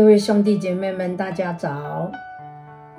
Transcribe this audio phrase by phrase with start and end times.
[0.00, 2.10] 各位兄弟姐妹们，大家早！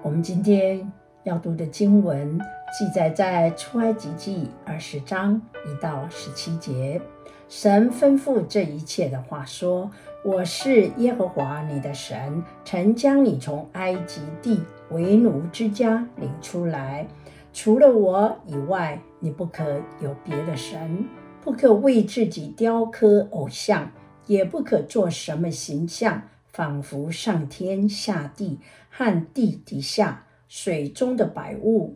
[0.03, 0.87] 我们今天
[1.23, 2.39] 要读的经文
[2.77, 7.01] 记载在出埃及记二十章一到十七节。
[7.49, 9.89] 神吩咐这一切的话说
[10.23, 14.61] ：“我是耶和华你的神，曾将你从埃及地
[14.91, 17.07] 为奴之家领出来。
[17.51, 21.03] 除了我以外，你不可有别的神，
[21.43, 23.89] 不可为自己雕刻偶像，
[24.27, 31.95] 也不可做什么形象。”仿佛上天下地和地底下水中的百物，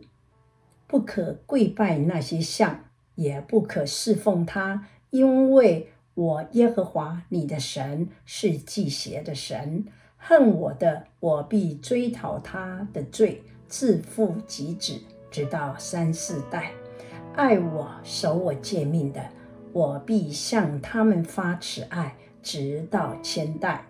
[0.86, 2.84] 不可跪拜那些像，
[3.14, 9.84] 也不可侍奉他，因为我耶和华你的神是忌邪的神，
[10.16, 14.94] 恨我的，我必追讨他的罪，自父及子，
[15.30, 16.70] 直到三四代；
[17.34, 19.22] 爱我、守我诫命的，
[19.74, 23.84] 我必向他们发慈爱，直到千代。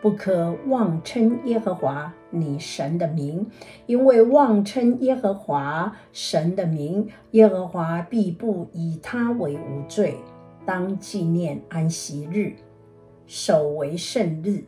[0.00, 3.46] 不可妄称耶和华你神的名，
[3.86, 10.14] 因为妄称耶和华神的名，耶和华必不以他为无罪。
[10.64, 12.52] 当纪念安息日，
[13.26, 14.62] 守为圣日。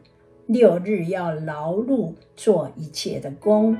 [0.46, 3.76] 六日要劳碌做一切的工，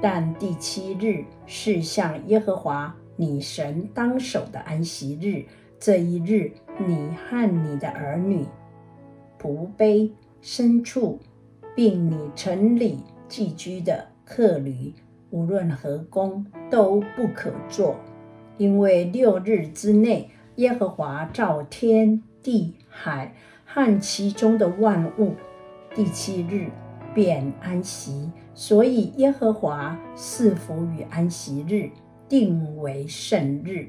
[0.00, 5.44] 但第七日是向耶和华你神当守的安息日。
[5.80, 6.52] 这一日，
[6.86, 8.46] 你和你的儿女、
[9.42, 10.14] 仆婢。
[10.44, 11.18] 牲畜，
[11.74, 14.92] 并你城里寄居的客旅，
[15.30, 17.96] 无论何工都不可做，
[18.58, 23.34] 因为六日之内，耶和华造天地海
[23.64, 25.32] 和其中的万物，
[25.94, 26.70] 第七日
[27.14, 31.88] 便安息，所以耶和华赐福与安息日，
[32.28, 33.88] 定为圣日。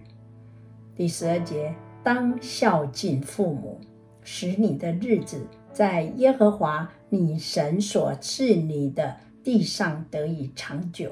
[0.95, 3.81] 第十二节，当孝敬父母，
[4.21, 5.45] 使你的日子。
[5.75, 11.11] 在耶和华你神所赐你的地上得以长久，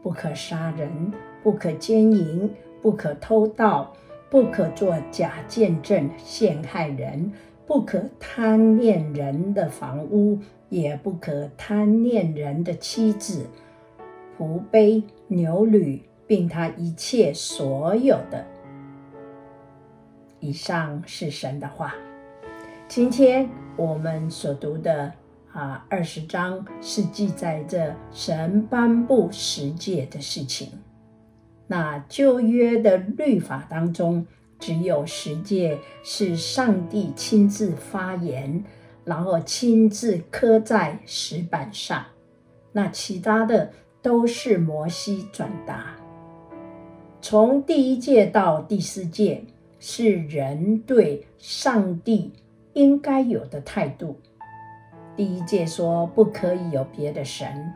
[0.00, 2.48] 不可杀人，不可奸淫，
[2.80, 3.92] 不可偷盗，
[4.30, 7.32] 不可作假见证陷害人，
[7.66, 10.38] 不可贪恋人的房屋，
[10.68, 13.46] 也不可贪恋人的妻子、
[14.38, 18.46] 仆婢、牛驴，并他一切所有的。
[20.38, 21.96] 以上是神的话。
[22.88, 25.12] 今天我们所读的
[25.52, 30.70] 啊二十章是记载着神颁布十诫的事情。
[31.66, 34.26] 那旧约的律法当中，
[34.58, 38.64] 只有十诫是上帝亲自发言，
[39.04, 42.02] 然后亲自刻在石板上。
[42.72, 43.70] 那其他的
[44.00, 45.94] 都是摩西转达。
[47.20, 49.44] 从第一诫到第四诫，
[49.78, 52.32] 是人对上帝。
[52.78, 54.16] 应该有的态度。
[55.16, 57.72] 第一诫说不可以有别的神。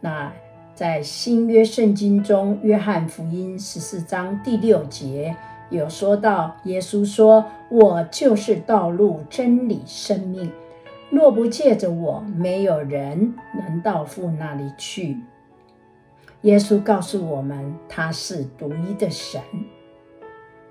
[0.00, 0.32] 那
[0.76, 5.34] 在新约圣经中，约翰福音十四章第六节
[5.70, 10.52] 有说到，耶稣说：“我就是道路、真理、生命。
[11.10, 15.18] 若不借着我，没有人能到父那里去。”
[16.42, 19.40] 耶稣告诉我们，他是独一的神。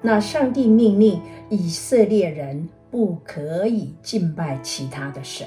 [0.02, 2.70] 那上帝命令以色列人。
[2.98, 5.46] 不可以敬拜其他的神，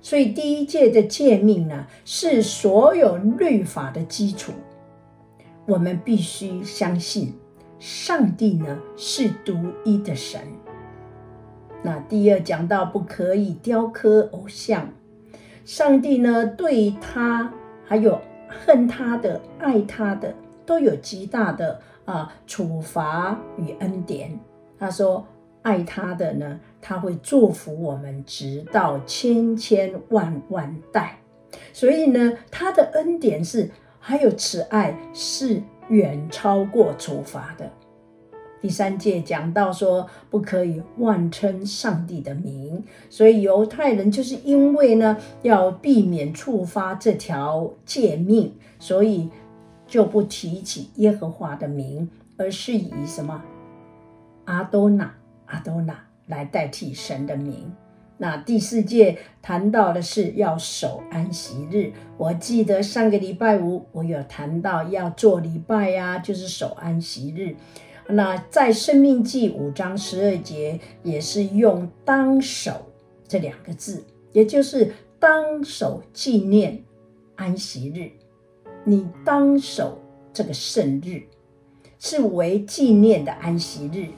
[0.00, 4.50] 所以第一诫的诫命呢，是所有律法的基础。
[5.66, 7.34] 我们必须相信
[7.78, 9.54] 上帝呢是独
[9.84, 10.40] 一的神。
[11.82, 14.88] 那第二讲到不可以雕刻偶像，
[15.66, 17.52] 上帝呢对他
[17.84, 18.18] 还有
[18.48, 24.40] 恨他的、爱他的都有极大的啊处罚与恩典。
[24.78, 25.26] 他说。
[25.62, 31.18] 爱他的呢，他会祝福我们，直到千千万万代。
[31.72, 37.70] 所以呢，他的恩典是还有慈爱，是远超过处罚的。
[38.60, 49.28] 第三诫讲到说，不可以妄称上帝的名，所以犹太人就是因为呢，要避免触发这条诫命，所以
[49.86, 53.42] 就不提起耶和华的名，而是以什么
[54.44, 55.12] 阿多纳。
[55.52, 55.96] 阿多纳
[56.26, 57.70] 来代替神的名。
[58.18, 61.92] 那第四诫谈到的是要守安息日。
[62.16, 67.56] 我记得上个礼拜五我有谈到要做礼拜呀、啊，就是守安息日。
[68.08, 72.86] 那在生命记五章十二节也是用当守
[73.26, 76.82] 这两个字，也就是当守纪念
[77.36, 78.10] 安息日。
[78.84, 79.98] 你当守
[80.32, 81.22] 这个圣日，
[81.98, 84.08] 是为纪念的安息日。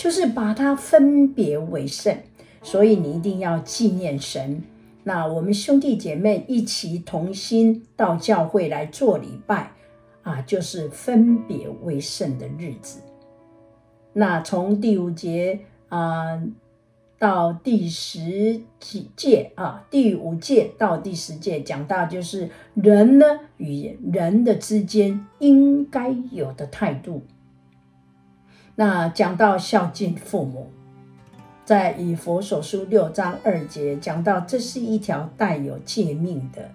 [0.00, 2.16] 就是把它分别为圣，
[2.62, 4.62] 所以你一定要纪念神。
[5.04, 9.72] 那我们兄弟姐妹一起同心到教会来做礼拜
[10.22, 13.00] 啊，就是分别为圣的日子。
[14.14, 15.60] 那从第五节
[15.90, 16.42] 啊
[17.18, 23.26] 到第十几届啊，第五届到第十届讲到就是人呢
[23.58, 27.22] 与人的之间应该有的态度。
[28.80, 30.70] 那讲到孝敬父母。
[31.66, 36.70] 在以佛所书六章二节讲到，这是一条带有诫命的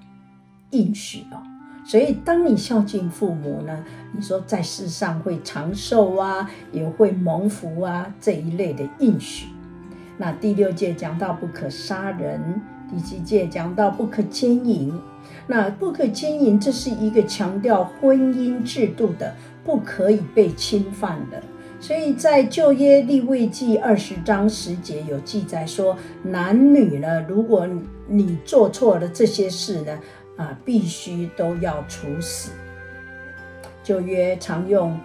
[0.69, 1.41] 应许哦。
[1.83, 3.83] 所以，当你孝敬父母呢，
[4.15, 9.47] 你说在世上会长寿啊，也会蒙福啊，这一类的应许。
[10.19, 12.61] 那第六诫讲到不可杀人，
[12.91, 14.93] 第七诫讲到不可奸淫。
[15.47, 21.41] 那不可奸淫，这是一个强调婚姻制度的，不可以被侵犯的。
[21.85, 27.69] 所以在旧约立位记二十章十节有记载说，男女呢，如果
[28.07, 29.99] 你做错了这些事呢，
[30.35, 32.49] 啊，必须都要处死。
[33.83, 34.99] 旧约常用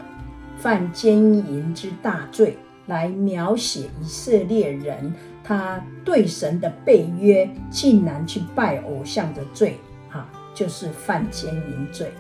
[0.57, 2.57] 犯奸淫之大罪
[2.87, 5.13] 来描写以色列人
[5.45, 9.77] 他对神的背约，竟然去拜偶像的罪，
[10.11, 12.11] 啊，就是犯奸淫罪。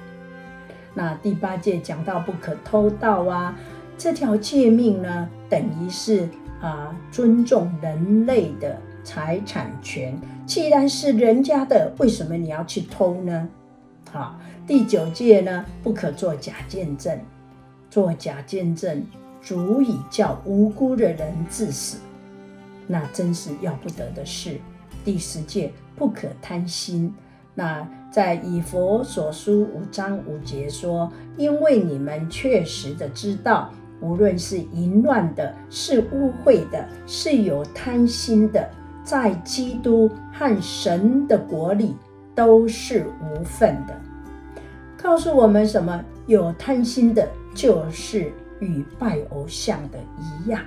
[0.92, 3.56] 那第八戒讲到不可偷盗啊。
[4.00, 6.26] 这条诫命呢，等于是
[6.62, 10.18] 啊，尊重人类的财产权。
[10.46, 13.46] 既然是人家的，为什么你要去偷呢？
[14.10, 17.20] 好，第九戒呢，不可做假见证，
[17.90, 19.04] 做假见证
[19.42, 21.98] 足以叫无辜的人致死，
[22.86, 24.56] 那真是要不得的事。
[25.04, 27.14] 第十戒不可贪心。
[27.54, 33.70] 那在以佛所书五章五节说，因为你们确实的知道。
[34.00, 38.68] 无论是淫乱的，是污秽的，是有贪心的，
[39.04, 41.94] 在基督和神的国里
[42.34, 43.94] 都是无份的。
[44.96, 46.02] 告诉我们什么？
[46.26, 50.62] 有贪心的，就是与拜偶像的一样。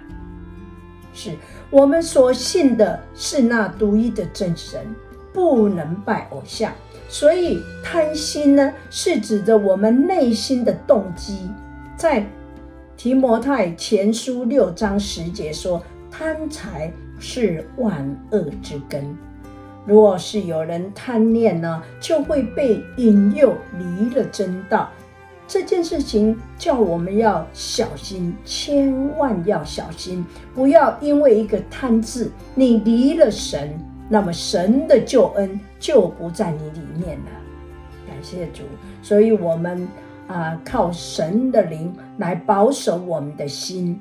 [1.14, 1.32] 是
[1.70, 4.80] 我们所信的是那独一的真神，
[5.32, 6.72] 不能拜偶像。
[7.08, 11.50] 所以贪心呢，是指着我们内心的动机，
[11.96, 12.24] 在。
[13.04, 16.90] 提摩太前书六章十节说：“贪财
[17.20, 19.04] 是万恶之根。
[19.86, 24.90] 如果是有人贪念呢，就会被引诱离了真道。
[25.46, 30.26] 这件事情叫我们要小心，千万要小心，
[30.56, 33.78] 不要因为一个贪字，你离了神，
[34.08, 37.32] 那么神的救恩就不在你里面了。
[38.08, 38.64] 感谢主，
[39.02, 39.86] 所以我们。”
[40.28, 44.00] 啊，靠神的灵来保守我们的心，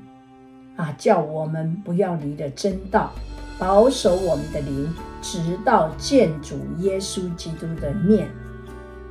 [0.77, 3.11] 啊，叫我们不要离了真道，
[3.59, 8.29] 保守我们的灵，直到见主耶稣基督的面。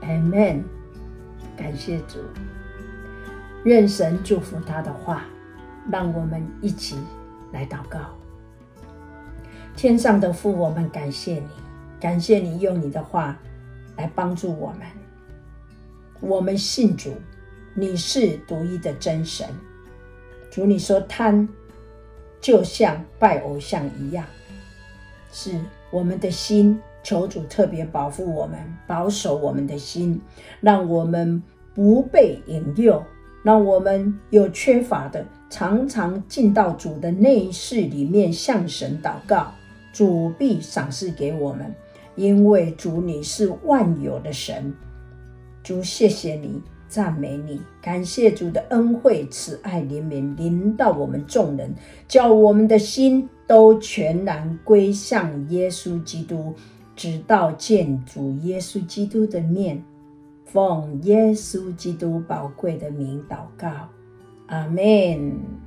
[0.01, 0.63] Amen。
[1.57, 2.19] 感谢主，
[3.65, 5.23] 愿神祝福他的话，
[5.91, 6.97] 让我们一起
[7.51, 7.99] 来祷告。
[9.75, 11.47] 天上的父，我们感谢你，
[11.99, 13.37] 感谢你用你的话
[13.97, 15.00] 来帮助我们。
[16.21, 17.13] 我们信主，
[17.73, 19.47] 你是独一的真神。
[20.51, 21.47] 主，你说贪
[22.39, 24.23] 就像拜偶像一样，
[25.31, 25.59] 是
[25.89, 26.79] 我们的心。
[27.03, 27.43] 求主。
[27.45, 30.21] 特别保护我们，保守我们的心，
[30.59, 31.41] 让我们
[31.73, 33.03] 不被引诱，
[33.43, 36.99] 让我们有缺乏的，常常进到主。
[36.99, 39.51] 的内室里面向神祷告，
[39.91, 40.29] 主。
[40.37, 41.73] 必赏赐给我们，
[42.15, 44.71] 因为主你是万有的神。
[45.63, 51.73] 主，谢谢你，赞美你，感谢主的恩惠、慈爱、怜悯临到我们众人，
[52.07, 56.53] 叫我们的心都全然归向耶稣基督，
[56.95, 59.83] 直到见主耶稣基督的面。
[60.43, 63.69] 奉耶稣基督宝贵的名祷告，
[64.47, 65.60] 阿门。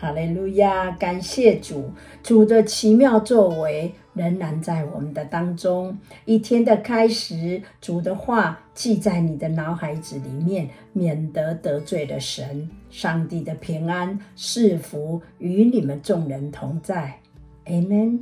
[0.00, 0.92] 哈利路亚！
[0.92, 1.90] 感谢主，
[2.22, 5.98] 主的奇妙作为仍然在我们的当中。
[6.24, 12.70] 一天的开始，主的话记在你的脑海子里面，免得得罪了神。
[12.90, 17.18] 上帝的平安、赐福与你们众人同在。
[17.66, 18.20] Amen。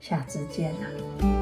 [0.00, 1.37] 下次见了。